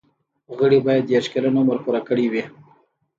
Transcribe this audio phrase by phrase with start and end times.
[0.59, 2.43] غړي باید دیرش کلن عمر پوره کړی وي.